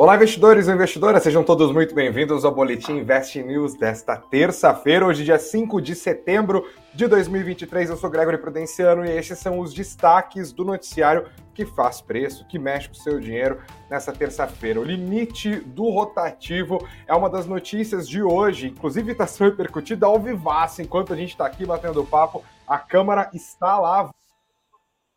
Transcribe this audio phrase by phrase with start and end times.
[0.00, 5.24] Olá, investidores e investidoras, sejam todos muito bem-vindos ao Boletim Invest News desta terça-feira, hoje,
[5.24, 7.90] dia 5 de setembro de 2023.
[7.90, 12.58] Eu sou Gregory Prudenciano e estes são os destaques do noticiário que faz preço, que
[12.58, 14.80] mexe com o seu dinheiro nessa terça-feira.
[14.80, 20.18] O limite do rotativo é uma das notícias de hoje, inclusive está sendo repercutida ao
[20.18, 22.42] vivaço enquanto a gente está aqui batendo papo.
[22.66, 24.10] A Câmara está lá.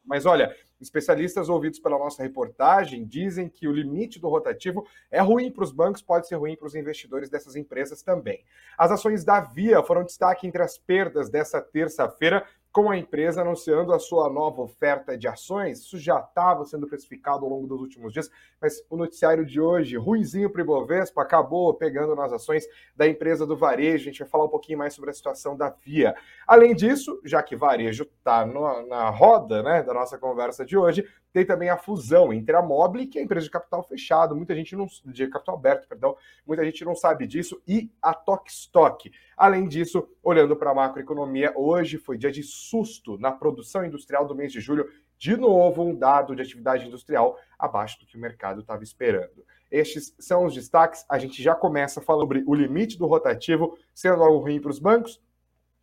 [0.06, 5.52] Mas olha, Especialistas ouvidos pela nossa reportagem dizem que o limite do rotativo é ruim
[5.52, 8.44] para os bancos, pode ser ruim para os investidores dessas empresas também.
[8.78, 13.94] As ações da Via foram destaque entre as perdas dessa terça-feira com a empresa anunciando
[13.94, 15.82] a sua nova oferta de ações.
[15.82, 19.96] Isso já estava sendo precificado ao longo dos últimos dias, mas o noticiário de hoje,
[19.96, 24.06] ruizinho para o Ibovespa, acabou pegando nas ações da empresa do varejo.
[24.06, 26.16] A gente vai falar um pouquinho mais sobre a situação da Via.
[26.48, 31.44] Além disso, já que varejo está na roda né, da nossa conversa de hoje, tem
[31.44, 34.76] também a fusão entre a Mobile, que é a empresa de capital fechado, muita gente
[34.76, 39.12] não de capital aberto, perdão, muita gente não sabe disso, e a Tokstok.
[39.36, 44.36] Além disso, olhando para a macroeconomia, hoje foi dia de susto na produção industrial do
[44.36, 48.62] mês de julho, de novo um dado de atividade industrial abaixo do que o mercado
[48.62, 49.46] estava esperando.
[49.72, 51.06] Estes são os destaques.
[51.10, 54.80] A gente já começa falando sobre o limite do rotativo sendo algo ruim para os
[54.80, 55.22] bancos,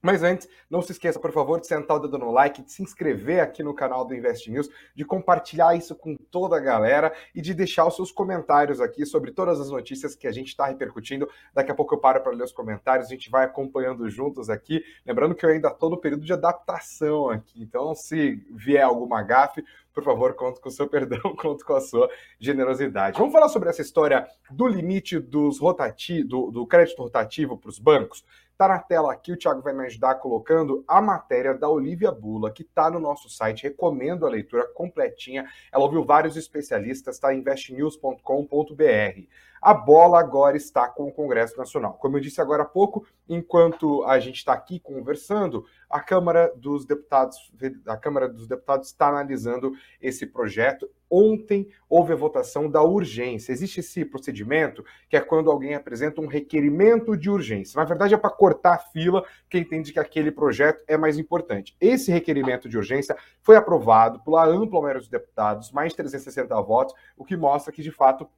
[0.02, 2.82] mas antes, não se esqueça, por favor, de sentar o dedo no like, de se
[2.82, 7.40] inscrever aqui no canal do Invest News, de compartilhar isso com toda a galera e
[7.42, 11.28] de deixar os seus comentários aqui sobre todas as notícias que a gente está repercutindo.
[11.52, 14.82] Daqui a pouco eu paro para ler os comentários, a gente vai acompanhando juntos aqui.
[15.04, 19.62] Lembrando que eu ainda estou no período de adaptação aqui, então se vier alguma gafe,
[19.92, 23.18] por favor, conto com o seu perdão, conto com a sua generosidade.
[23.18, 27.78] Vamos falar sobre essa história do limite dos rotati do, do crédito rotativo para os
[27.78, 28.24] bancos?
[28.60, 32.50] Está na tela aqui, o Thiago vai me ajudar colocando a matéria da Olivia Bula,
[32.50, 33.62] que está no nosso site.
[33.62, 35.48] Recomendo a leitura completinha.
[35.72, 39.22] Ela ouviu vários especialistas, está investnews.com.br.
[39.62, 41.94] A bola agora está com o Congresso Nacional.
[41.94, 46.86] Como eu disse agora há pouco, enquanto a gente está aqui conversando, a Câmara dos
[46.86, 47.36] Deputados,
[47.86, 50.88] a Câmara dos Deputados está analisando esse projeto.
[51.10, 53.50] Ontem houve a votação da urgência.
[53.50, 57.76] Existe esse procedimento que é quando alguém apresenta um requerimento de urgência.
[57.76, 61.76] Na verdade, é para cortar a fila, quem entende que aquele projeto é mais importante.
[61.80, 66.94] Esse requerimento de urgência foi aprovado pela ampla maioria dos deputados, mais de 360 votos,
[67.16, 68.28] o que mostra que, de fato,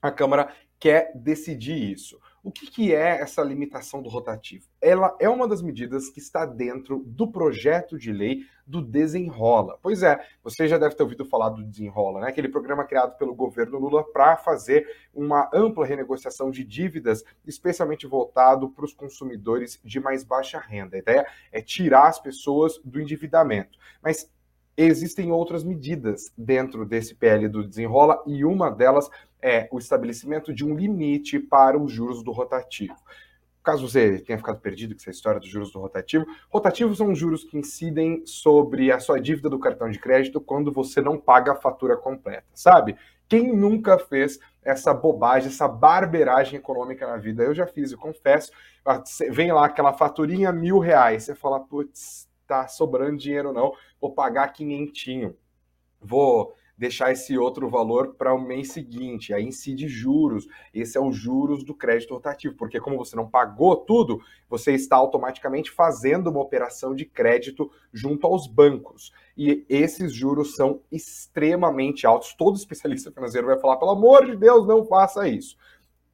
[0.00, 2.18] a Câmara quer decidir isso.
[2.46, 4.68] O que, que, é essa limitação do rotativo?
[4.80, 9.76] Ela é uma das medidas que está dentro do projeto de lei do Desenrola.
[9.82, 12.28] Pois é, você já deve ter ouvido falar do Desenrola, né?
[12.28, 18.70] aquele programa criado pelo governo Lula para fazer uma ampla renegociação de dívidas, especialmente voltado
[18.70, 20.94] para os consumidores de mais baixa renda.
[20.94, 23.76] A ideia é tirar as pessoas do endividamento.
[24.00, 24.30] Mas
[24.76, 29.08] existem outras medidas dentro desse PL do Desenrola e uma delas
[29.40, 32.96] é o estabelecimento de um limite para os juros do rotativo.
[33.62, 37.42] Caso você tenha ficado perdido com essa história dos juros do rotativo, rotativos são juros
[37.42, 41.56] que incidem sobre a sua dívida do cartão de crédito quando você não paga a
[41.56, 42.96] fatura completa, sabe?
[43.28, 47.42] Quem nunca fez essa bobagem, essa barberagem econômica na vida?
[47.42, 48.52] Eu já fiz, eu confesso.
[49.30, 54.48] Vem lá aquela faturinha mil reais, você fala, putz, tá sobrando dinheiro não, vou pagar
[54.52, 55.36] quinhentinho,
[56.00, 61.10] vou deixar esse outro valor para o mês seguinte, aí incide juros, esse é o
[61.10, 66.40] juros do crédito rotativo, porque como você não pagou tudo, você está automaticamente fazendo uma
[66.40, 73.46] operação de crédito junto aos bancos, e esses juros são extremamente altos, todo especialista financeiro
[73.46, 75.56] vai falar, pelo amor de Deus, não faça isso.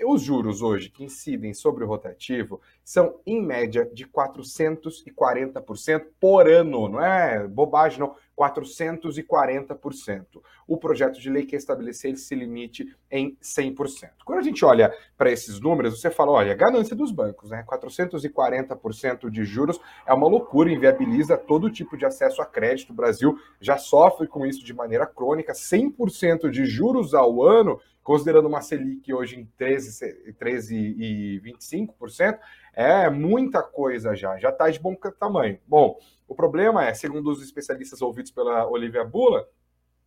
[0.05, 6.89] Os juros hoje que incidem sobre o rotativo são, em média, de 440% por ano.
[6.89, 8.17] Não é bobagem, não.
[8.37, 10.27] 440%.
[10.67, 14.11] O projeto de lei quer estabelecer esse limite em 100%.
[14.25, 17.65] Quando a gente olha para esses números, você fala, olha, ganância dos bancos, né?
[17.69, 22.91] 440% de juros é uma loucura, inviabiliza todo tipo de acesso a crédito.
[22.91, 28.49] O Brasil já sofre com isso de maneira crônica, 100% de juros ao ano considerando
[28.49, 32.39] uma Selic hoje em 13, 13 e 25%,
[32.73, 35.59] é muita coisa já, já está de bom tamanho.
[35.67, 39.49] Bom, o problema é, segundo os especialistas ouvidos pela Olivia Bula,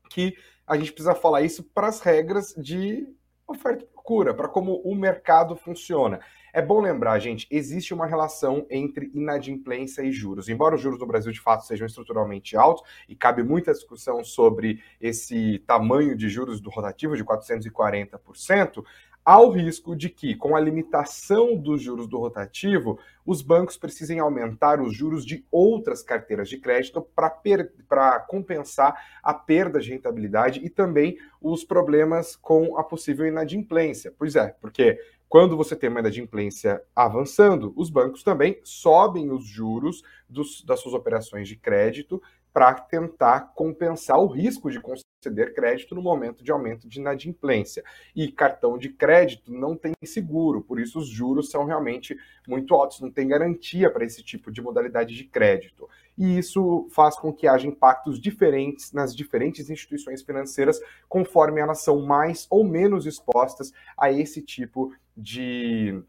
[0.09, 0.35] que
[0.67, 3.07] a gente precisa falar isso para as regras de
[3.47, 6.19] oferta procura, para como o mercado funciona.
[6.53, 10.47] É bom lembrar, gente, existe uma relação entre inadimplência e juros.
[10.47, 14.81] Embora os juros do Brasil de fato sejam estruturalmente altos e cabe muita discussão sobre
[15.01, 18.85] esse tamanho de juros do rotativo de 440%,
[19.25, 24.19] há o risco de que, com a limitação dos juros do rotativo, os bancos precisem
[24.19, 30.69] aumentar os juros de outras carteiras de crédito para compensar a perda de rentabilidade e
[30.69, 34.13] também os problemas com a possível inadimplência.
[34.15, 40.03] Pois é, porque quando você tem uma inadimplência avançando, os bancos também sobem os juros
[40.29, 42.21] dos, das suas operações de crédito
[42.53, 44.79] para tentar compensar o risco de
[45.25, 47.83] conceder crédito no momento de aumento de inadimplência.
[48.15, 52.17] E cartão de crédito não tem seguro, por isso os juros são realmente
[52.47, 55.89] muito altos, não tem garantia para esse tipo de modalidade de crédito.
[56.17, 60.79] E isso faz com que haja impactos diferentes nas diferentes instituições financeiras,
[61.09, 66.01] conforme elas são mais ou menos expostas a esse tipo de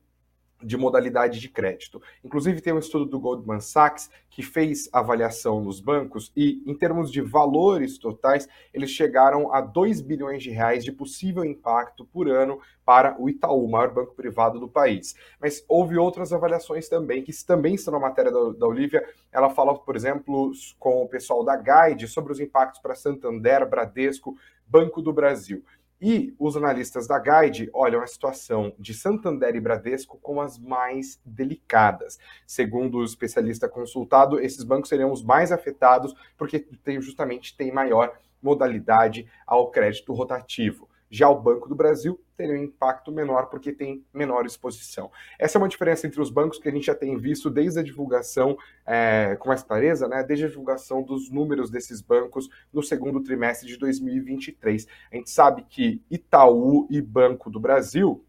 [0.67, 2.03] de modalidade de crédito.
[2.25, 7.11] Inclusive, tem um estudo do Goldman Sachs que fez avaliação nos bancos e, em termos
[7.11, 12.61] de valores totais, eles chegaram a 2 bilhões de reais de possível impacto por ano
[12.85, 15.15] para o Itaú, o maior banco privado do país.
[15.41, 19.09] Mas houve outras avaliações também, que também estão na matéria da, da Olivia.
[19.33, 24.37] Ela fala, por exemplo, com o pessoal da Guide sobre os impactos para Santander, Bradesco,
[24.67, 25.65] Banco do Brasil.
[26.01, 31.19] E os analistas da Guide olham a situação de Santander e Bradesco como as mais
[31.25, 32.19] delicadas.
[32.47, 38.13] Segundo o especialista consultado, esses bancos seriam os mais afetados porque tem, justamente tem maior
[38.43, 40.89] modalidade ao crédito rotativo.
[41.11, 45.11] Já o Banco do Brasil teria um impacto menor porque tem menor exposição.
[45.39, 47.83] Essa é uma diferença entre os bancos que a gente já tem visto desde a
[47.83, 48.57] divulgação,
[48.87, 53.67] é, com mais clareza, né, desde a divulgação dos números desses bancos no segundo trimestre
[53.67, 54.87] de 2023.
[55.11, 58.25] A gente sabe que Itaú e Banco do Brasil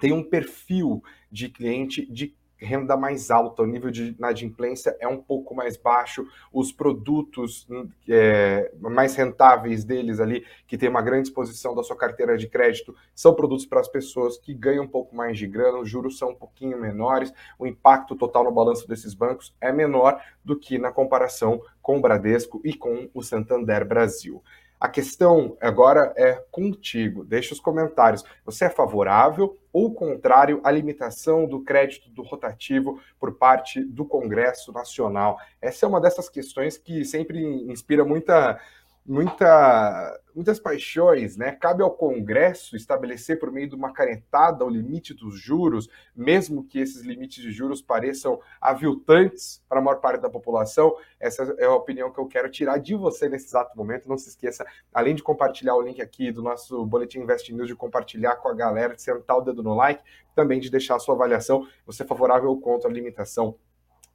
[0.00, 5.16] têm um perfil de cliente de renda mais alta, o nível de inadimplência é um
[5.16, 11.28] pouco mais baixo, os produtos hum, é, mais rentáveis deles ali, que tem uma grande
[11.28, 15.14] exposição da sua carteira de crédito, são produtos para as pessoas que ganham um pouco
[15.14, 19.14] mais de grana, os juros são um pouquinho menores, o impacto total no balanço desses
[19.14, 24.42] bancos é menor do que na comparação com o Bradesco e com o Santander Brasil.
[24.80, 27.22] A questão agora é contigo.
[27.22, 28.24] Deixa os comentários.
[28.46, 34.72] Você é favorável ou contrário à limitação do crédito do rotativo por parte do Congresso
[34.72, 35.38] Nacional?
[35.60, 38.58] Essa é uma dessas questões que sempre inspira muita
[39.06, 41.52] muita, muitas paixões, né?
[41.52, 46.78] Cabe ao Congresso estabelecer por meio de uma canetada o limite dos juros, mesmo que
[46.78, 50.94] esses limites de juros pareçam aviltantes para a maior parte da população.
[51.18, 54.08] Essa é a opinião que eu quero tirar de você nesse exato momento.
[54.08, 57.74] Não se esqueça, além de compartilhar o link aqui do nosso Boletim Invest News, de
[57.74, 60.02] compartilhar com a galera, de sentar o dedo no like,
[60.34, 63.56] também de deixar a sua avaliação, você é favorável ou contra a limitação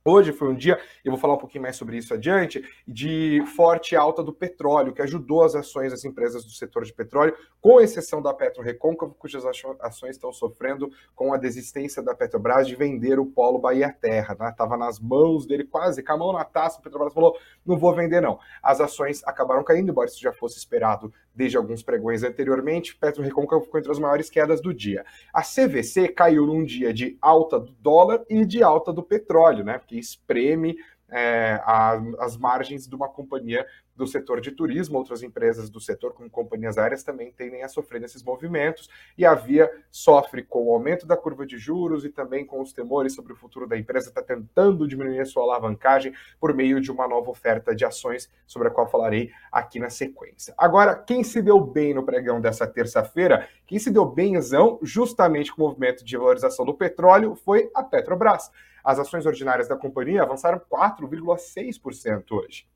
[0.03, 3.95] Hoje foi um dia, eu vou falar um pouquinho mais sobre isso adiante, de forte
[3.95, 8.19] alta do petróleo, que ajudou as ações das empresas do setor de petróleo, com exceção
[8.19, 9.43] da Petro Recôncavo, cujas
[9.79, 14.35] ações estão sofrendo com a desistência da Petrobras de vender o Polo Bahia Terra.
[14.49, 14.85] Estava né?
[14.85, 18.21] nas mãos dele, quase, com a mão na taça, a Petrobras falou, não vou vender
[18.21, 18.39] não.
[18.63, 23.63] As ações acabaram caindo, embora isso já fosse esperado desde alguns pregões anteriormente, Petro Recôncavo
[23.63, 25.05] ficou entre as maiores quedas do dia.
[25.33, 29.79] A CVC caiu num dia de alta do dólar e de alta do petróleo, né?
[29.91, 30.77] Que espreme
[31.09, 36.13] é, a, as margens de uma companhia do setor de turismo, outras empresas do setor,
[36.13, 40.73] como companhias aéreas, também tendem a sofrer nesses movimentos, e a Via sofre com o
[40.73, 44.07] aumento da curva de juros e também com os temores sobre o futuro da empresa,
[44.07, 48.69] está tentando diminuir a sua alavancagem por meio de uma nova oferta de ações, sobre
[48.69, 50.53] a qual falarei aqui na sequência.
[50.57, 55.61] Agora, quem se deu bem no pregão dessa terça-feira, quem se deu bemzão, justamente com
[55.61, 58.49] o movimento de valorização do petróleo, foi a Petrobras.
[58.83, 62.67] As ações ordinárias da companhia avançaram 4,6% hoje.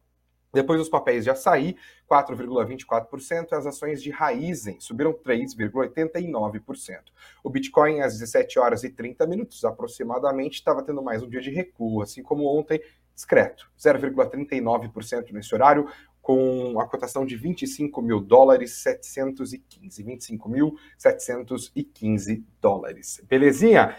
[0.55, 1.75] Depois os papéis de açaí,
[2.09, 6.99] 4,24%, e as ações de Raizen subiram 3,89%.
[7.43, 11.49] O Bitcoin, às 17 horas e 30 minutos aproximadamente, estava tendo mais um dia de
[11.49, 12.81] recuo, assim como ontem,
[13.13, 15.89] discreto, 0,39% nesse horário,
[16.21, 23.21] com a cotação de 25 mil dólares 715, 25 mil 715 dólares.
[23.27, 23.95] Belezinha?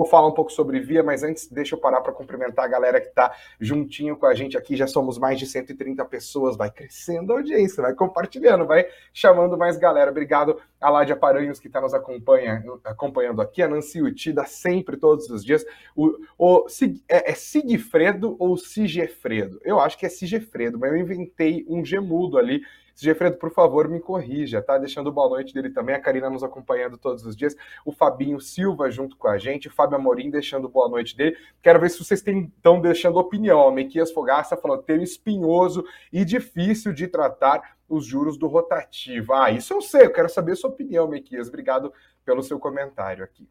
[0.00, 2.98] Vou falar um pouco sobre Via, mas antes deixa eu parar para cumprimentar a galera
[2.98, 4.74] que está juntinho com a gente aqui.
[4.74, 6.56] Já somos mais de 130 pessoas.
[6.56, 10.10] Vai crescendo a audiência, vai compartilhando, vai chamando mais galera.
[10.10, 15.28] Obrigado a Ládia Paranhos que está nos acompanha, acompanhando aqui, a Nancy Utida sempre, todos
[15.28, 15.66] os dias.
[15.94, 16.66] O, o,
[17.06, 19.60] é, é Sigfredo ou Sigefredo?
[19.62, 22.62] Eu acho que é Sigefredo, mas eu inventei um gemudo ali
[23.00, 24.76] Gefredo, por favor, me corrija, tá?
[24.76, 28.90] Deixando boa noite dele também, a Karina nos acompanhando todos os dias, o Fabinho Silva
[28.90, 31.36] junto com a gente, o Fábio Amorim deixando boa noite dele.
[31.62, 33.70] Quero ver se vocês estão deixando opinião.
[33.70, 39.32] Mequias Fogaça falando, ter espinhoso e difícil de tratar os juros do rotativo.
[39.32, 41.48] Ah, isso eu sei, eu quero saber a sua opinião, Mequias.
[41.48, 41.92] Obrigado
[42.24, 43.48] pelo seu comentário aqui.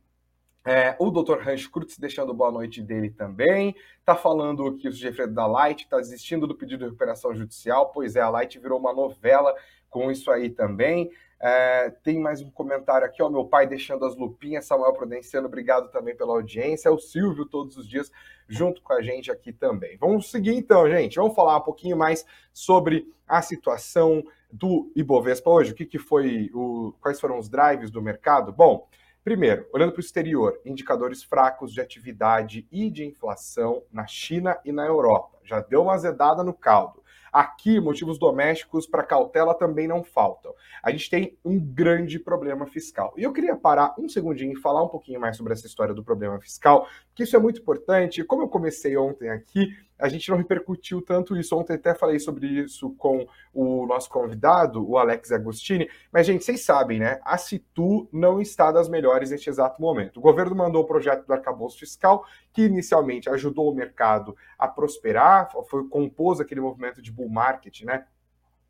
[0.71, 1.49] É, o Dr.
[1.49, 3.75] Hans Kurtz deixando boa noite dele também.
[4.05, 7.89] Tá falando que o Jeffrey da Light está desistindo do pedido de recuperação judicial.
[7.91, 9.55] Pois é, a Light virou uma novela
[9.89, 11.09] com isso aí também.
[11.41, 15.89] É, tem mais um comentário aqui, ó, meu pai deixando as lupinhas, Samuel Prudenciano, obrigado
[15.89, 18.11] também pela audiência, o Silvio todos os dias
[18.47, 19.97] junto com a gente aqui também.
[19.97, 22.23] Vamos seguir então, gente, vamos falar um pouquinho mais
[22.53, 27.89] sobre a situação do Ibovespa hoje, o que, que foi, o, quais foram os drives
[27.89, 28.51] do mercado?
[28.51, 28.87] Bom,
[29.23, 34.71] Primeiro, olhando para o exterior, indicadores fracos de atividade e de inflação na China e
[34.71, 35.37] na Europa.
[35.43, 37.03] Já deu uma azedada no caldo.
[37.31, 40.53] Aqui, motivos domésticos para cautela também não faltam.
[40.81, 43.13] A gente tem um grande problema fiscal.
[43.17, 46.03] E eu queria parar um segundinho e falar um pouquinho mais sobre essa história do
[46.03, 48.23] problema fiscal, porque isso é muito importante.
[48.23, 51.55] Como eu comecei ontem aqui, a gente não repercutiu tanto isso.
[51.55, 55.89] Ontem até falei sobre isso com o nosso convidado, o Alex Agostini.
[56.11, 57.19] Mas, gente, vocês sabem, né?
[57.23, 60.17] A Citu não está das melhores neste exato momento.
[60.17, 65.51] O governo mandou o projeto do arcabouço fiscal, que inicialmente ajudou o mercado a prosperar,
[65.69, 68.05] foi compôs aquele movimento de bull market, né?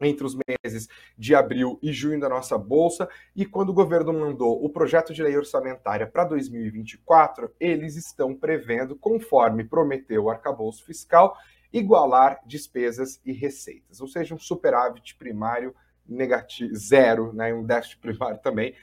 [0.01, 0.88] Entre os meses
[1.18, 5.22] de abril e junho da nossa bolsa, e quando o governo mandou o projeto de
[5.22, 11.38] lei orçamentária para 2024, eles estão prevendo, conforme prometeu o arcabouço fiscal,
[11.72, 15.75] igualar despesas e receitas, ou seja, um superávit primário
[16.08, 18.74] negativo, zero, né, um déficit primário também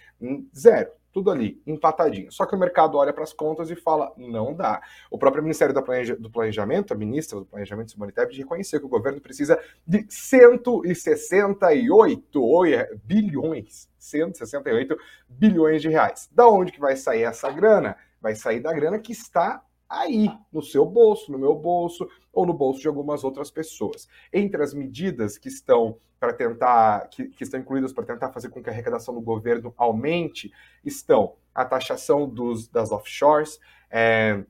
[0.55, 2.31] zero tudo ali, empatadinho.
[2.31, 4.83] Só que o mercado olha para as contas e fala, não dá.
[5.11, 5.75] O próprio Ministério
[6.19, 12.95] do Planejamento, a ministra do Planejamento Humanitário, reconheceu que o governo precisa de 168 é,
[13.03, 14.95] bilhões, 168
[15.27, 16.29] bilhões de reais.
[16.31, 17.97] Da onde que vai sair essa grana?
[18.21, 22.53] Vai sair da grana que está aí, no seu bolso, no meu bolso ou no
[22.53, 24.09] bolso de algumas outras pessoas.
[24.33, 28.63] Entre as medidas que estão para tentar, que, que estão incluídas para tentar fazer com
[28.63, 30.53] que a arrecadação do governo aumente,
[30.85, 34.45] estão a taxação dos, das offshores, é,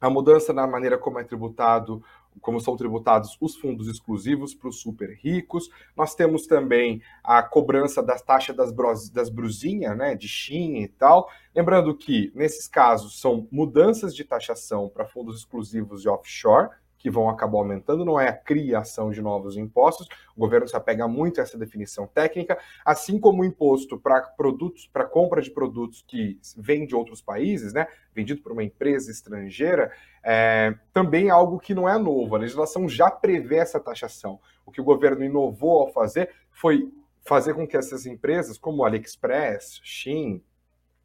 [0.00, 2.02] a mudança na maneira como é tributado
[2.40, 5.68] como são tributados os fundos exclusivos para os super ricos.
[5.96, 8.72] Nós temos também a cobrança da taxa das,
[9.10, 11.28] das brusinhas, né, de Shin e tal.
[11.54, 16.70] Lembrando que, nesses casos, são mudanças de taxação para fundos exclusivos de offshore,
[17.00, 20.06] que vão acabar aumentando, não é a criação de novos impostos.
[20.36, 24.86] O governo se apega muito a essa definição técnica, assim como o imposto para produtos,
[24.86, 29.90] para compra de produtos que vêm de outros países, né, vendido por uma empresa estrangeira,
[30.22, 32.36] é, também é algo que não é novo.
[32.36, 34.38] A legislação já prevê essa taxação.
[34.66, 36.92] O que o governo inovou ao fazer foi
[37.24, 40.44] fazer com que essas empresas, como AliExpress, Shein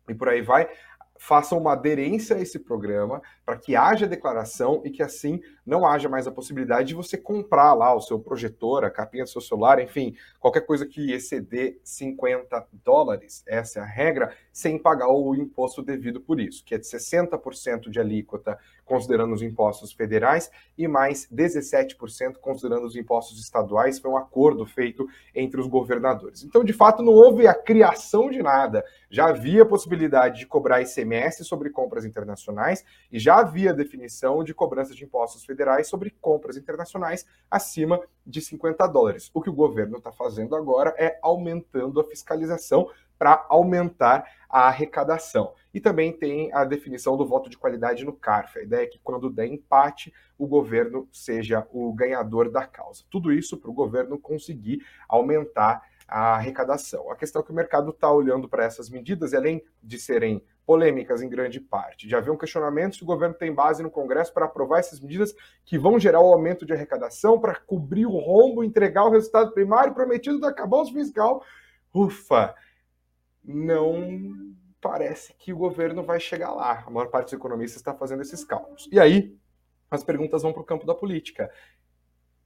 [0.10, 0.70] e por aí vai,
[1.18, 6.10] façam uma aderência a esse programa para que haja declaração e que assim não haja
[6.10, 9.82] mais a possibilidade de você comprar lá o seu projetor, a capinha do seu celular,
[9.82, 15.82] enfim, qualquer coisa que exceder 50 dólares, essa é a regra, sem pagar o imposto
[15.82, 21.28] devido por isso, que é de 60% de alíquota considerando os impostos federais e mais
[21.34, 26.44] 17% considerando os impostos estaduais, foi um acordo feito entre os governadores.
[26.44, 31.44] Então, de fato, não houve a criação de nada, já havia possibilidade de cobrar ICMS
[31.44, 37.26] sobre compras internacionais e já havia definição de cobrança de impostos federais sobre compras internacionais
[37.52, 39.30] acima de 50 dólares.
[39.34, 42.90] O que o governo está fazendo agora é aumentando a fiscalização
[43.20, 45.54] para aumentar a arrecadação.
[45.74, 48.58] E também tem a definição do voto de qualidade no CARF.
[48.58, 53.04] A ideia é que quando der empate, o governo seja o ganhador da causa.
[53.10, 57.12] Tudo isso para o governo conseguir aumentar a arrecadação.
[57.12, 60.42] A questão é que o mercado está olhando para essas medidas, e além de serem
[60.66, 64.34] polêmicas em grande parte, de haver um questionamento se o governo tem base no Congresso
[64.34, 68.64] para aprovar essas medidas que vão gerar o aumento de arrecadação, para cobrir o rombo,
[68.64, 71.44] entregar o resultado primário prometido do acabouço fiscal.
[71.94, 72.56] Ufa!
[73.44, 76.84] Não parece que o governo vai chegar lá.
[76.86, 78.90] A maior parte dos economistas está fazendo esses cálculos.
[78.92, 79.38] E aí,
[79.90, 81.52] as perguntas vão para o campo da política.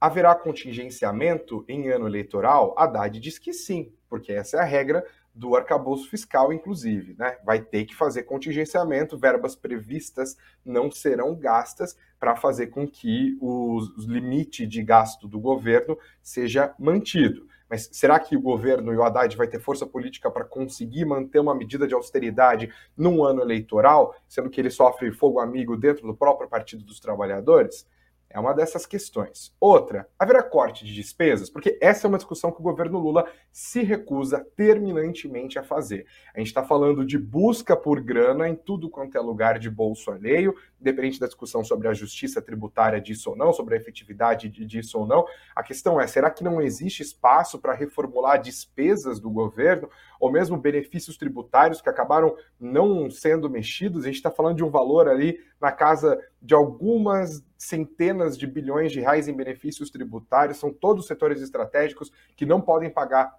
[0.00, 2.74] Haverá contingenciamento em ano eleitoral?
[2.78, 7.14] Haddad diz que sim, porque essa é a regra do arcabouço fiscal, inclusive.
[7.18, 7.36] Né?
[7.44, 13.80] Vai ter que fazer contingenciamento, verbas previstas não serão gastas para fazer com que o
[13.98, 17.48] limite de gasto do governo seja mantido.
[17.70, 21.38] Mas será que o governo e o Haddad vai ter força política para conseguir manter
[21.38, 26.14] uma medida de austeridade num ano eleitoral, sendo que ele sofre fogo amigo dentro do
[26.14, 27.86] próprio Partido dos Trabalhadores?
[28.32, 29.52] É uma dessas questões.
[29.58, 31.50] Outra, haverá corte de despesas?
[31.50, 36.06] Porque essa é uma discussão que o governo Lula se recusa terminantemente a fazer.
[36.32, 40.12] A gente está falando de busca por grana em tudo quanto é lugar de bolso
[40.12, 45.00] alheio, independente da discussão sobre a justiça tributária disso ou não, sobre a efetividade disso
[45.00, 45.26] ou não.
[45.54, 50.56] A questão é: será que não existe espaço para reformular despesas do governo, ou mesmo
[50.56, 54.04] benefícios tributários que acabaram não sendo mexidos?
[54.04, 58.92] A gente está falando de um valor ali na casa de algumas centenas de bilhões
[58.92, 63.38] de reais em benefícios tributários, são todos setores estratégicos que não podem pagar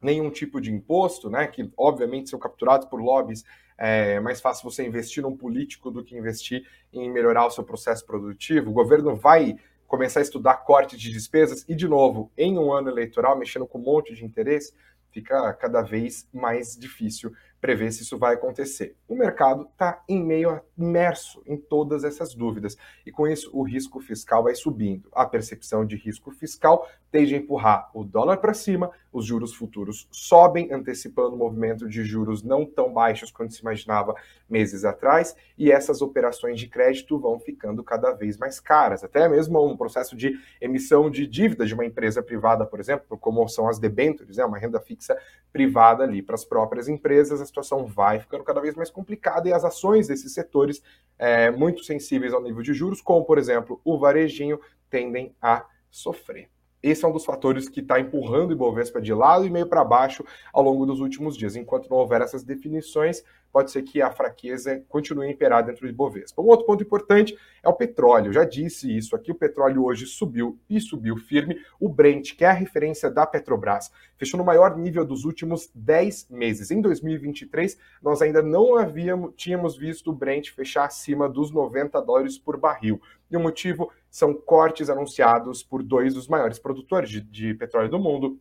[0.00, 3.42] nenhum tipo de imposto, né, que obviamente são capturados por lobbies,
[3.76, 8.06] é mais fácil você investir num político do que investir em melhorar o seu processo
[8.06, 8.70] produtivo.
[8.70, 12.88] O governo vai começar a estudar corte de despesas e, de novo, em um ano
[12.88, 14.72] eleitoral, mexendo com um monte de interesse,
[15.10, 17.32] fica cada vez mais difícil
[17.64, 18.94] prever se isso vai acontecer.
[19.08, 24.00] O mercado está em meio imerso em todas essas dúvidas e com isso o risco
[24.00, 25.08] fiscal vai subindo.
[25.14, 30.08] A percepção de risco fiscal tende a empurrar o dólar para cima, os juros futuros
[30.10, 34.16] sobem, antecipando o movimento de juros não tão baixos quanto se imaginava
[34.50, 39.04] meses atrás, e essas operações de crédito vão ficando cada vez mais caras.
[39.04, 43.46] Até mesmo um processo de emissão de dívida de uma empresa privada, por exemplo, como
[43.46, 45.16] são as debêntures, né, uma renda fixa
[45.52, 49.52] privada ali para as próprias empresas, a situação vai ficando cada vez mais complicada e
[49.52, 50.82] as ações desses setores
[51.16, 54.58] é, muito sensíveis ao nível de juros, como por exemplo o varejinho,
[54.90, 56.53] tendem a sofrer.
[56.84, 59.82] Esse é um dos fatores que está empurrando o Ibovespa de lado e meio para
[59.82, 61.56] baixo ao longo dos últimos dias.
[61.56, 65.88] Enquanto não houver essas definições, pode ser que a fraqueza continue a imperar dentro do
[65.88, 66.42] Ibovespa.
[66.42, 68.26] Um outro ponto importante é o petróleo.
[68.26, 71.56] Eu já disse isso aqui, o petróleo hoje subiu e subiu firme.
[71.80, 76.28] O Brent, que é a referência da Petrobras, fechou no maior nível dos últimos 10
[76.28, 76.70] meses.
[76.70, 82.36] Em 2023, nós ainda não havíamos, tínhamos visto o Brent fechar acima dos 90 dólares
[82.36, 83.00] por barril.
[83.34, 87.98] E o motivo são cortes anunciados por dois dos maiores produtores de, de petróleo do
[87.98, 88.40] mundo,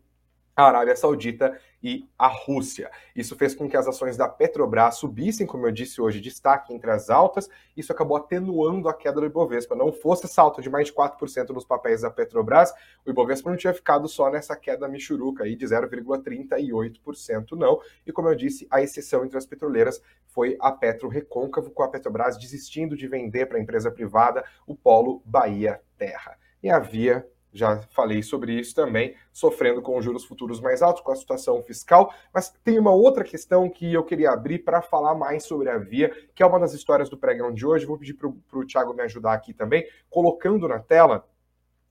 [0.56, 2.89] a Arábia Saudita e a Rússia.
[3.13, 6.89] Isso fez com que as ações da Petrobras subissem, como eu disse hoje, destaque entre
[6.89, 7.50] as altas.
[7.76, 9.76] Isso acabou atenuando a queda do Ibovespa.
[9.76, 12.74] Não fosse salto de mais de 4% nos papéis da Petrobras,
[13.06, 17.82] o Ibovespa não tinha ficado só nessa queda michuruca aí de 0,38%, não.
[18.08, 21.89] E como eu disse, a exceção entre as petroleiras foi a Petro Recôncavo, com a
[21.89, 26.38] Petrobras desistindo de vender para a empresa privada o polo Bahia Terra.
[26.62, 31.16] E havia já falei sobre isso também, sofrendo com juros futuros mais altos, com a
[31.16, 32.12] situação fiscal.
[32.34, 36.12] Mas tem uma outra questão que eu queria abrir para falar mais sobre a Via,
[36.34, 37.86] que é uma das histórias do pregão de hoje.
[37.86, 41.28] Vou pedir para o Thiago me ajudar aqui também, colocando na tela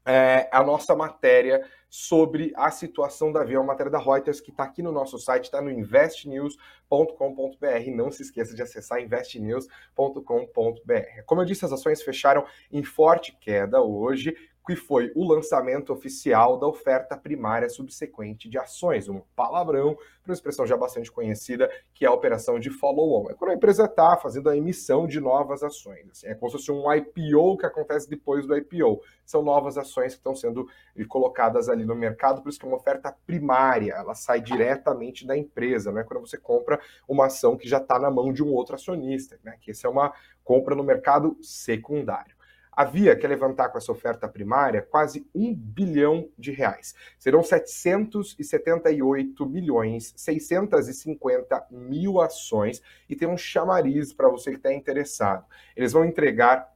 [0.04, 4.64] é, a nossa matéria sobre a situação da Via, uma matéria da Reuters que está
[4.64, 7.90] aqui no nosso site, está no investnews.com.br.
[7.94, 11.22] Não se esqueça de acessar investnews.com.br.
[11.26, 14.34] Como eu disse, as ações fecharam em forte queda hoje,
[14.66, 20.34] que foi o lançamento oficial da oferta primária subsequente de ações, um palavrão, para uma
[20.34, 23.30] expressão já bastante conhecida, que é a operação de follow-on.
[23.30, 26.08] É quando a empresa está fazendo a emissão de novas ações.
[26.10, 29.02] Assim, é como se fosse um IPO que acontece depois do IPO.
[29.26, 30.68] São novas ações que estão sendo
[31.08, 35.36] colocadas ali no mercado, por isso que é uma oferta primária, ela sai diretamente da
[35.36, 38.52] empresa, não é quando você compra uma ação que já está na mão de um
[38.52, 39.56] outro acionista, né?
[39.60, 40.12] que essa é uma
[40.44, 42.36] compra no mercado secundário.
[42.74, 46.94] A Via quer levantar com essa oferta primária quase um bilhão de reais.
[47.18, 52.80] Serão 778 milhões 650 mil ações
[53.10, 55.44] e tem um chamariz para você que está interessado.
[55.76, 56.71] Eles vão entregar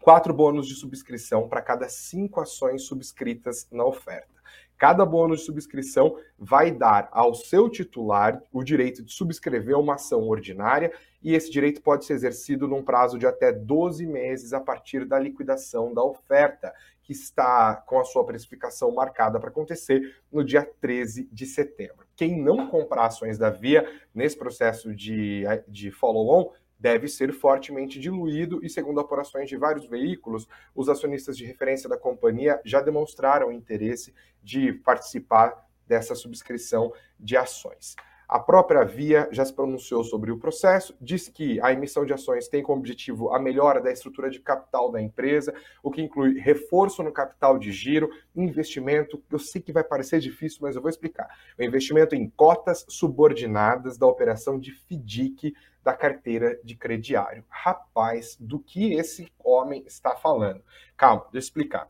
[0.00, 4.38] quatro bônus de subscrição para cada cinco ações subscritas na oferta.
[4.78, 10.22] Cada bônus de subscrição vai dar ao seu titular o direito de subscrever uma ação
[10.28, 15.04] ordinária e esse direito pode ser exercido num prazo de até 12 meses a partir
[15.04, 20.62] da liquidação da oferta, que está com a sua precificação marcada para acontecer no dia
[20.80, 22.06] 13 de setembro.
[22.14, 23.84] Quem não comprar ações da Via
[24.14, 30.48] nesse processo de, de follow-on deve ser fortemente diluído e, segundo apurações de vários veículos,
[30.74, 37.96] os acionistas de referência da companhia já demonstraram interesse de participar dessa subscrição de ações.
[38.28, 42.46] A própria Via já se pronunciou sobre o processo, diz que a emissão de ações
[42.46, 47.02] tem como objetivo a melhora da estrutura de capital da empresa, o que inclui reforço
[47.02, 51.26] no capital de giro, investimento, eu sei que vai parecer difícil, mas eu vou explicar.
[51.58, 55.54] O investimento em cotas subordinadas da operação de FDIC
[55.88, 57.42] da carteira de crediário.
[57.48, 60.62] Rapaz, do que esse homem está falando?
[60.94, 61.88] Calma, deixa eu explicar.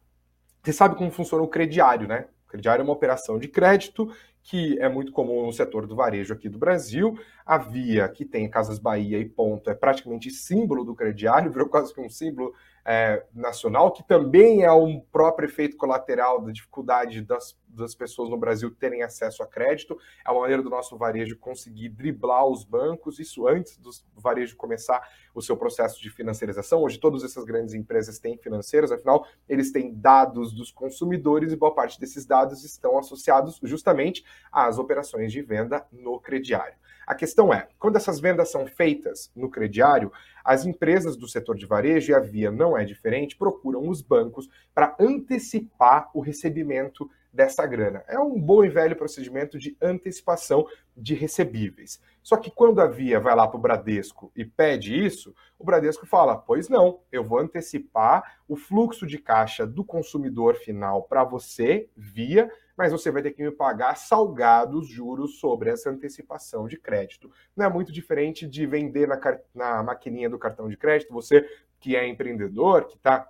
[0.63, 2.29] Você sabe como funciona o crediário, né?
[2.47, 4.09] O crediário é uma operação de crédito
[4.41, 7.19] que é muito comum no setor do varejo aqui do Brasil.
[7.45, 11.93] A Via, que tem Casas Bahia e Ponto, é praticamente símbolo do crediário, virou quase
[11.93, 12.55] que um símbolo
[12.91, 18.39] é, nacional, que também é um próprio efeito colateral da dificuldade das, das pessoas no
[18.39, 19.99] Brasil terem acesso a crédito.
[20.27, 25.07] É uma maneira do nosso varejo conseguir driblar os bancos, isso antes do varejo começar
[25.35, 26.83] o seu processo de financiarização.
[26.83, 31.75] Hoje, todas essas grandes empresas têm financeiras, afinal, eles têm dados dos consumidores e boa
[31.75, 36.79] parte desses dados estão associados justamente às operações de venda no crediário.
[37.09, 40.13] A questão é, quando essas vendas são feitas no crediário,
[40.45, 44.47] as empresas do setor de varejo, e a Via não é diferente, procuram os bancos
[44.75, 48.05] para antecipar o recebimento dessa grana.
[48.09, 51.99] É um bom e velho procedimento de antecipação de recebíveis.
[52.23, 56.05] Só que quando a Via vai lá para o Bradesco e pede isso, o Bradesco
[56.05, 61.89] fala: pois não, eu vou antecipar o fluxo de caixa do consumidor final para você,
[61.97, 67.29] Via mas você vai ter que me pagar salgados juros sobre essa antecipação de crédito.
[67.57, 69.19] Não é muito diferente de vender na,
[69.53, 71.45] na maquininha do cartão de crédito, você
[71.81, 73.29] que é empreendedor, que está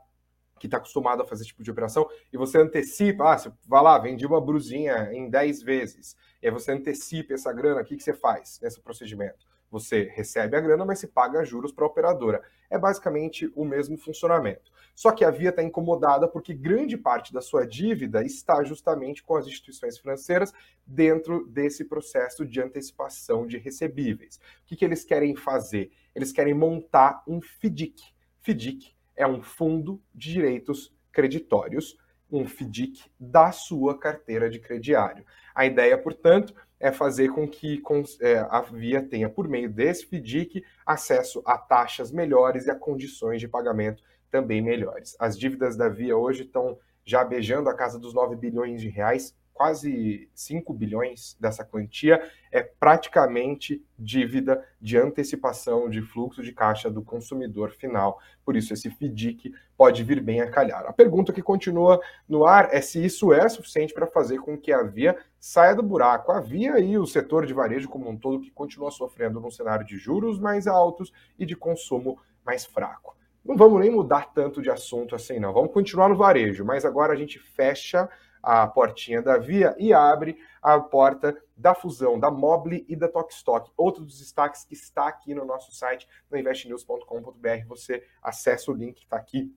[0.59, 3.81] que está acostumado a fazer esse tipo de operação, e você antecipa, ah, você vai
[3.81, 7.97] lá, vendi uma brusinha em 10 vezes, e aí você antecipa essa grana, o que,
[7.97, 9.47] que você faz nesse procedimento?
[9.71, 12.43] Você recebe a grana, mas se paga juros para a operadora.
[12.71, 14.71] É basicamente o mesmo funcionamento.
[14.95, 19.37] Só que a Via está incomodada porque grande parte da sua dívida está justamente com
[19.37, 20.53] as instituições financeiras
[20.85, 24.41] dentro desse processo de antecipação de recebíveis.
[24.63, 25.93] O que, que eles querem fazer?
[26.15, 28.03] Eles querem montar um FDIC.
[28.43, 31.97] FDIC é um fundo de direitos creditórios,
[32.31, 35.25] um FDIC da sua carteira de crediário.
[35.55, 37.83] A ideia, portanto, é fazer com que
[38.21, 43.41] é, a Via tenha, por meio desse FDIC, acesso a taxas melhores e a condições
[43.41, 45.17] de pagamento também melhores.
[45.19, 49.35] As dívidas da Via hoje estão já beijando a casa dos 9 bilhões de reais,
[49.59, 57.03] quase 5 bilhões dessa quantia é praticamente dívida de antecipação de fluxo de caixa do
[57.03, 58.21] consumidor final.
[58.45, 60.87] Por isso, esse FDIC pode vir bem a calhar.
[60.87, 64.73] A pergunta que continua no ar é se isso é suficiente para fazer com que
[64.73, 66.31] a Via saia do buraco.
[66.31, 69.85] A Via e o setor de varejo como um todo que continua sofrendo num cenário
[69.85, 72.17] de juros mais altos e de consumo
[72.47, 73.17] mais fraco.
[73.45, 75.53] Não vamos nem mudar tanto de assunto assim, não.
[75.53, 78.09] Vamos continuar no varejo, mas agora a gente fecha
[78.43, 83.71] a portinha da Via e abre a porta da fusão da Mobile e da Tokstok.
[83.77, 87.67] Outro dos destaques que está aqui no nosso site, no investnews.com.br.
[87.67, 89.53] Você acessa o link que está aqui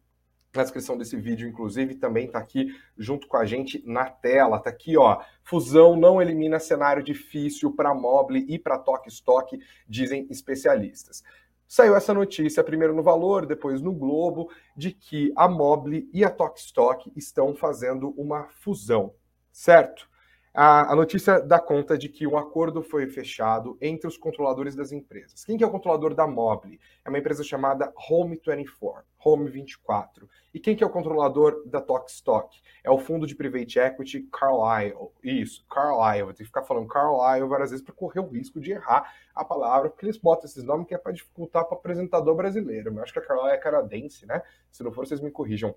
[0.54, 4.58] na descrição desse vídeo, inclusive, também está aqui junto com a gente na tela.
[4.58, 5.22] Está aqui, ó.
[5.44, 11.24] Fusão não elimina cenário difícil para Mobile e para Tokstok, dizem especialistas.
[11.72, 16.30] Saiu essa notícia primeiro no Valor, depois no Globo, de que a Mobile e a
[16.30, 19.14] Tokstok estão fazendo uma fusão,
[19.54, 20.10] certo?
[20.54, 24.92] A, a, notícia dá conta de que um acordo foi fechado entre os controladores das
[24.92, 25.46] empresas.
[25.46, 26.78] Quem que é o controlador da Mobile?
[27.06, 30.28] É uma empresa chamada Home24, Home24.
[30.54, 32.62] E quem que é o controlador da Tokstok?
[32.84, 35.12] É o fundo de private equity Carlyle.
[35.24, 36.24] Isso, Carlyle.
[36.24, 39.46] Vou ter que ficar falando Carlyle várias vezes para correr o risco de errar a
[39.46, 42.94] palavra, porque eles botam esses nomes que é para dificultar para o apresentador brasileiro.
[42.94, 44.42] Eu acho que a Carlyle é canadense, né?
[44.70, 45.74] Se não for, vocês me corrijam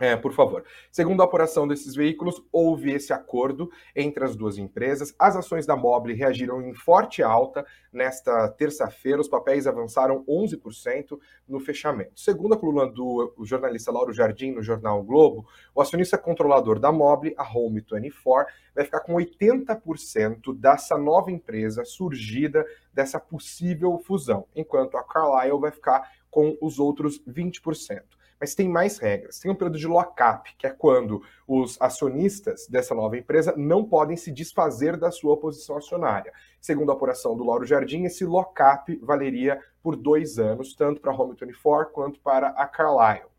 [0.00, 0.64] É, por favor.
[0.90, 5.14] Segundo a apuração desses veículos, houve esse acordo entre as duas empresas.
[5.18, 9.20] As ações da Mobile reagiram em forte alta nesta terça-feira.
[9.20, 12.18] Os papéis avançaram 11% no fechamento.
[12.18, 16.90] Segundo a coluna do jornalista Lauro Jardim no jornal o Globo, o acionista controlador da
[16.90, 24.96] Mobile, a Home24, vai ficar com 80% dessa nova empresa surgida dessa possível fusão, enquanto
[24.96, 28.02] a Carlyle vai ficar com os outros 20%.
[28.42, 29.38] Mas tem mais regras.
[29.38, 34.16] Tem um período de lock-up, que é quando os acionistas dessa nova empresa não podem
[34.16, 36.32] se desfazer da sua posição acionária.
[36.60, 41.16] Segundo a apuração do Lauro Jardim, esse lock-up valeria por dois anos, tanto para a
[41.16, 43.30] Home24 quanto para a Carlyle.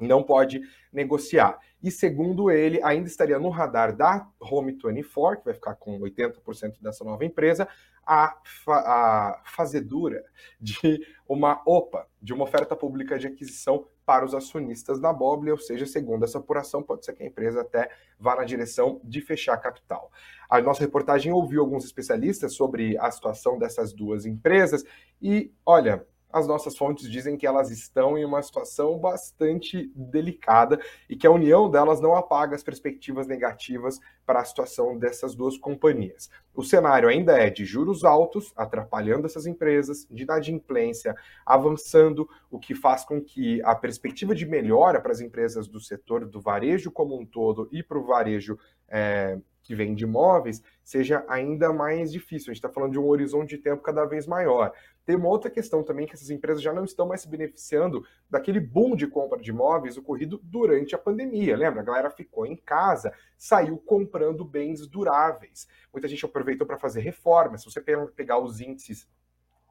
[0.00, 1.58] Não pode negociar.
[1.82, 7.04] E segundo ele, ainda estaria no radar da Home24, que vai ficar com 80% dessa
[7.04, 7.68] nova empresa,
[8.06, 10.24] a, fa a fazedura
[10.60, 15.58] de uma OPA, de uma oferta pública de aquisição para os acionistas da Mobile, ou
[15.58, 19.56] seja, segundo essa apuração, pode ser que a empresa até vá na direção de fechar
[19.58, 20.10] capital.
[20.48, 24.84] A nossa reportagem ouviu alguns especialistas sobre a situação dessas duas empresas
[25.22, 31.16] e, olha, as nossas fontes dizem que elas estão em uma situação bastante delicada e
[31.16, 36.30] que a união delas não apaga as perspectivas negativas para a situação dessas duas companhias.
[36.54, 41.14] O cenário ainda é de juros altos, atrapalhando essas empresas, de inadimplência
[41.44, 46.26] avançando, o que faz com que a perspectiva de melhora para as empresas do setor
[46.26, 49.38] do varejo como um todo e para o varejo é,
[49.70, 52.50] que vem de imóveis seja ainda mais difícil.
[52.50, 54.72] A gente está falando de um horizonte de tempo cada vez maior.
[55.06, 58.58] Tem uma outra questão também que essas empresas já não estão mais se beneficiando daquele
[58.58, 61.56] boom de compra de imóveis ocorrido durante a pandemia.
[61.56, 61.82] Lembra?
[61.82, 65.68] A galera ficou em casa, saiu comprando bens duráveis.
[65.92, 67.62] Muita gente aproveitou para fazer reformas.
[67.62, 69.08] Se você pegar os índices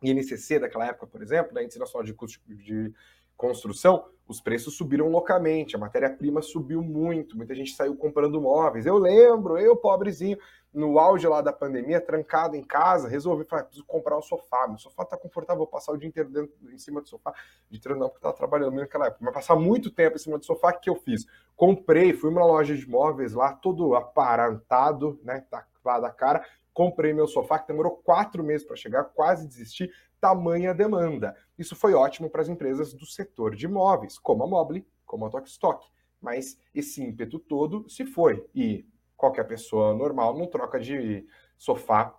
[0.01, 2.93] INCC daquela época, por exemplo, né, Índice Nacional de Custo de
[3.39, 8.85] construção, os preços subiram loucamente, a matéria-prima subiu muito, muita gente saiu comprando móveis.
[8.85, 10.37] Eu lembro, eu, pobrezinho,
[10.73, 14.67] no auge lá da pandemia, trancado em casa, resolvi falar, preciso comprar um sofá.
[14.67, 17.33] Meu sofá tá confortável, vou passar o dia inteiro dentro, em cima do sofá.
[17.71, 19.23] De treino não, porque tava trabalhando naquela época.
[19.23, 21.25] Mas passar muito tempo em cima do sofá, o que eu fiz?
[21.55, 25.65] Comprei, fui numa loja de móveis lá, todo aparantado, né, tá
[25.99, 31.35] da cara, comprei meu sofá, que demorou quatro meses para chegar, quase desisti, tamanha demanda.
[31.57, 35.29] Isso foi ótimo para as empresas do setor de imóveis, como a Mobile, como a
[35.29, 35.87] Tokstok.
[36.21, 38.45] Mas esse ímpeto todo se foi.
[38.53, 41.25] E qualquer pessoa normal não troca de
[41.57, 42.18] sofá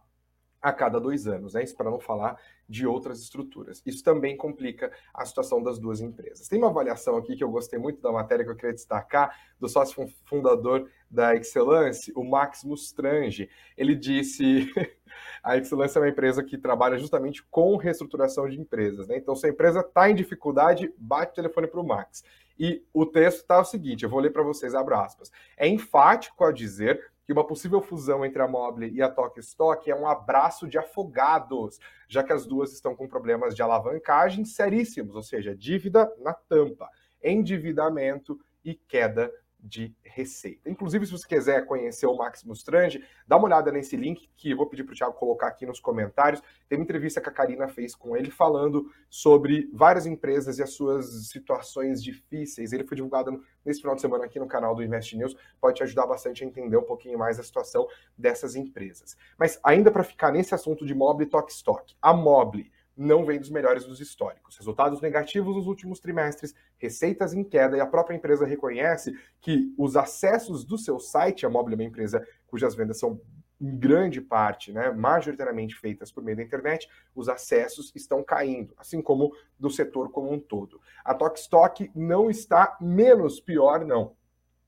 [0.60, 1.62] a cada dois anos, né?
[1.62, 3.82] Isso para não falar de outras estruturas.
[3.84, 6.46] Isso também complica a situação das duas empresas.
[6.46, 9.68] Tem uma avaliação aqui que eu gostei muito da matéria que eu queria destacar, do
[9.68, 13.48] sócio fundador da Excellence, o Max Mustrange.
[13.76, 14.70] Ele disse:
[15.42, 19.08] a Excellence é uma empresa que trabalha justamente com reestruturação de empresas.
[19.08, 19.16] Né?
[19.16, 22.22] Então, se a empresa está em dificuldade, bate o telefone para o Max.
[22.58, 25.32] E o texto está o seguinte: eu vou ler para vocês, abro aspas.
[25.56, 29.88] É enfático a dizer que uma possível fusão entre a Mobile e a Tok Stock
[29.88, 35.14] é um abraço de afogados, já que as duas estão com problemas de alavancagem seríssimos,
[35.14, 36.90] ou seja, dívida na tampa,
[37.22, 39.32] endividamento e queda
[39.62, 40.68] de receita.
[40.68, 44.56] Inclusive, se você quiser conhecer o Maximus Strange, dá uma olhada nesse link que eu
[44.56, 46.42] vou pedir para o Thiago colocar aqui nos comentários.
[46.68, 50.72] Tem uma entrevista que a Karina fez com ele falando sobre várias empresas e as
[50.72, 52.72] suas situações difíceis.
[52.72, 55.36] Ele foi divulgado nesse final de semana aqui no canal do Invest News.
[55.60, 59.16] Pode te ajudar bastante a entender um pouquinho mais a situação dessas empresas.
[59.38, 63.48] Mas ainda para ficar nesse assunto de Mobile Talk Stock, a Mobile não vem dos
[63.48, 64.58] melhores dos históricos.
[64.58, 69.96] Resultados negativos nos últimos trimestres, receitas em queda e a própria empresa reconhece que os
[69.96, 73.18] acessos do seu site, a Mobile é uma empresa cujas vendas são
[73.58, 79.00] em grande parte, né, majoritariamente feitas por meio da internet, os acessos estão caindo, assim
[79.00, 80.78] como do setor como um todo.
[81.02, 84.14] A Tokstok não está menos pior, não.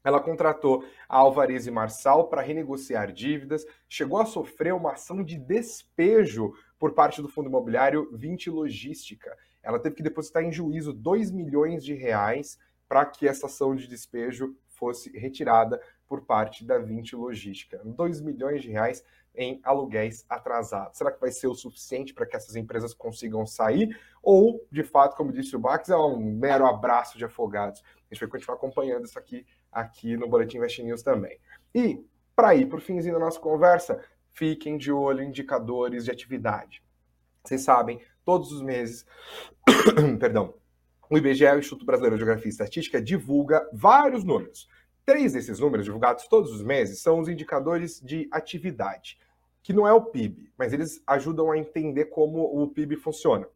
[0.04, 5.38] Ela contratou a Alvarez e Marçal para renegociar dívidas, chegou a sofrer uma ação de
[5.38, 9.38] despejo por parte do fundo imobiliário 20 Logística.
[9.62, 13.86] Ela teve que depositar em juízo 2 milhões de reais para que essa ação de
[13.86, 17.80] despejo fosse retirada por parte da 20 Logística.
[17.84, 20.98] 2 milhões de reais em aluguéis atrasados.
[20.98, 23.96] Será que vai ser o suficiente para que essas empresas consigam sair?
[24.20, 27.80] Ou, de fato, como disse o Bax, é um mero abraço de afogados?
[28.10, 31.38] A gente vai continuar acompanhando isso aqui, aqui no Boletim Invest News também.
[31.72, 34.02] E, para ir para o finzinho da nossa conversa,
[34.34, 36.82] fiquem de olho em indicadores de atividade.
[37.44, 39.06] Vocês sabem, todos os meses,
[40.18, 40.54] perdão,
[41.10, 44.68] o IBGE, o Instituto Brasileiro de Geografia e Estatística, divulga vários números.
[45.04, 49.18] Três desses números, divulgados todos os meses, são os indicadores de atividade,
[49.62, 53.46] que não é o PIB, mas eles ajudam a entender como o PIB funciona.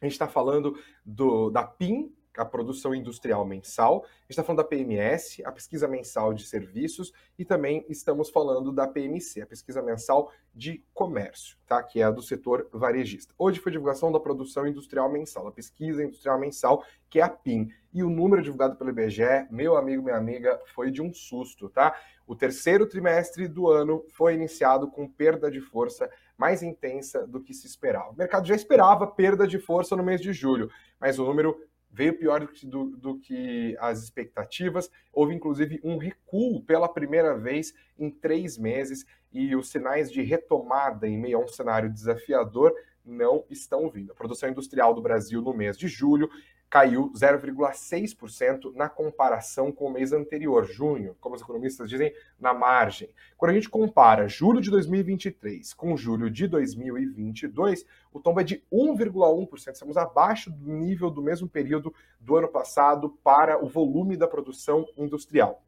[0.00, 4.58] A gente está falando do, da PIN, a produção industrial mensal, a gente está falando
[4.58, 9.82] da PMS, a pesquisa mensal de serviços, e também estamos falando da PMC, a pesquisa
[9.82, 11.82] mensal de comércio, tá?
[11.82, 13.34] que é a do setor varejista.
[13.38, 17.68] Hoje foi divulgação da produção industrial mensal, a pesquisa industrial mensal, que é a PIM.
[17.92, 21.94] E o número divulgado pelo IBGE, meu amigo, minha amiga, foi de um susto, tá?
[22.26, 27.52] O terceiro trimestre do ano foi iniciado com perda de força mais intensa do que
[27.52, 28.10] se esperava.
[28.10, 31.60] O mercado já esperava perda de força no mês de julho, mas o número
[31.92, 34.90] veio pior do do que, as expectativas.
[35.12, 41.06] Houve, inclusive, um recuo pela primeira vez em três meses e os sinais de retomada
[41.06, 42.72] em meio a um cenário desafiador
[43.04, 44.12] não estão vindo.
[44.12, 46.30] A produção industrial do Brasil no mês de julho
[46.72, 53.10] caiu 0,6% na comparação com o mês anterior, junho, como os economistas dizem, na margem.
[53.36, 58.64] Quando a gente compara julho de 2023 com julho de 2022, o tombo é de
[58.72, 59.70] 1,1%.
[59.70, 64.86] Estamos abaixo do nível do mesmo período do ano passado para o volume da produção
[64.96, 65.62] industrial.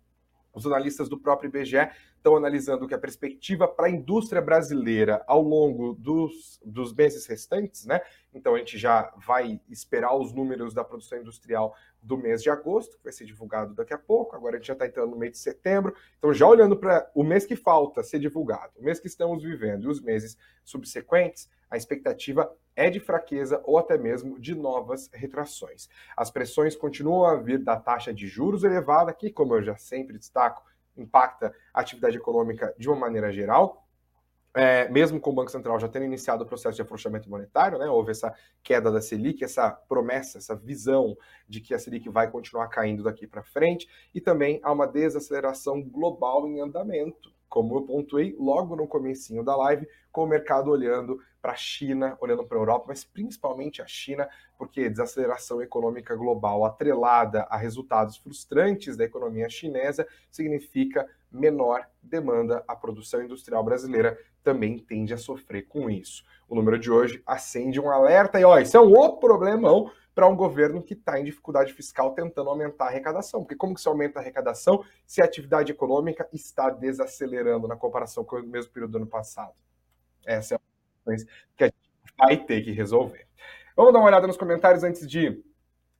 [0.54, 1.90] Os analistas do próprio IBGE
[2.24, 7.84] estão analisando que a perspectiva para a indústria brasileira ao longo dos, dos meses restantes,
[7.84, 8.00] né?
[8.32, 12.96] Então a gente já vai esperar os números da produção industrial do mês de agosto,
[12.96, 14.34] que vai ser divulgado daqui a pouco.
[14.34, 15.94] Agora a gente já está entrando no mês de setembro.
[16.18, 19.84] Então, já olhando para o mês que falta ser divulgado, o mês que estamos vivendo
[19.84, 25.88] e os meses subsequentes, a expectativa é de fraqueza ou até mesmo de novas retrações.
[26.16, 30.18] As pressões continuam a vir da taxa de juros elevada, que, como eu já sempre
[30.18, 30.62] destaco,
[30.96, 33.87] impacta a atividade econômica de uma maneira geral.
[34.57, 37.87] É, mesmo com o Banco Central já tendo iniciado o processo de afrouxamento monetário, né,
[37.87, 41.16] houve essa queda da Selic, essa promessa, essa visão
[41.48, 45.83] de que a Selic vai continuar caindo daqui para frente, e também há uma desaceleração
[45.83, 51.20] global em andamento como eu pontuei logo no comecinho da live, com o mercado olhando
[51.44, 54.26] para a China, olhando para a Europa, mas principalmente a China,
[54.57, 62.64] porque desaceleração econômica global atrelada a resultados frustrantes da economia chinesa significa menor demanda.
[62.66, 66.24] A produção industrial brasileira também tende a sofrer com isso.
[66.48, 70.26] O número de hoje acende um alerta e, ó, isso é um outro problemão para
[70.26, 73.42] um governo que está em dificuldade fiscal tentando aumentar a arrecadação.
[73.42, 78.24] Porque como que se aumenta a arrecadação se a atividade econômica está desacelerando na comparação
[78.24, 79.52] com o mesmo período do ano passado?
[80.24, 80.63] Essa é
[81.04, 81.76] coisa que a gente
[82.16, 83.26] vai ter que resolver.
[83.76, 85.42] Vamos dar uma olhada nos comentários antes de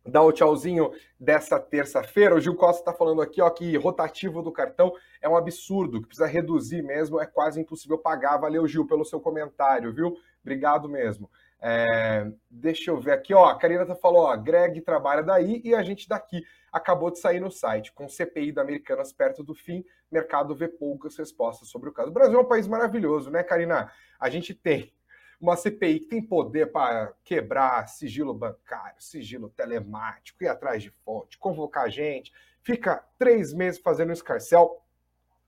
[0.07, 2.35] dar o tchauzinho dessa terça-feira.
[2.35, 6.09] O Gil Costa está falando aqui ó, que rotativo do cartão é um absurdo, que
[6.09, 8.37] precisa reduzir mesmo, é quase impossível pagar.
[8.37, 10.17] Valeu, Gil, pelo seu comentário, viu?
[10.43, 11.31] Obrigado mesmo.
[11.61, 13.47] É, deixa eu ver aqui, ó.
[13.47, 16.43] A Karina tá falou, ó, Greg trabalha daí e a gente daqui.
[16.75, 17.93] Acabou de sair no site.
[17.93, 22.11] Com CPI da Americanas perto do fim, mercado vê poucas respostas sobre o caso.
[22.11, 23.93] O Brasil é um país maravilhoso, né, Karina?
[24.19, 24.93] A gente tem
[25.41, 31.39] uma CPI que tem poder para quebrar sigilo bancário, sigilo telemático, ir atrás de fonte,
[31.39, 32.33] convocar gente,
[32.63, 34.83] fica três meses fazendo um escarcel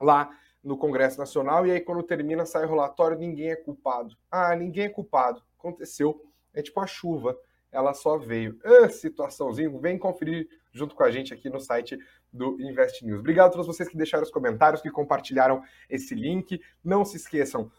[0.01, 0.31] lá
[0.63, 4.17] no Congresso Nacional e aí quando termina sai o relatório, ninguém é culpado.
[4.31, 6.23] Ah, ninguém é culpado aconteceu.
[6.55, 7.37] É tipo a chuva,
[7.71, 8.59] ela só veio.
[8.65, 11.99] Ah, situaçãozinho, vem conferir junto com a gente aqui no site
[12.33, 13.21] do Invest News.
[13.21, 16.61] Obrigado a todos vocês que deixaram os comentários, que compartilharam esse link.
[16.85, 17.71] Não se esqueçam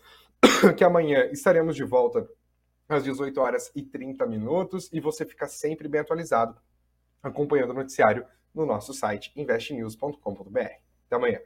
[0.78, 2.28] que amanhã estaremos de volta
[2.88, 6.60] às 18 horas e 30 minutos e você fica sempre bem atualizado
[7.22, 10.60] acompanhando o noticiário no nosso site investnews.com.br.
[10.60, 11.40] Até amanhã.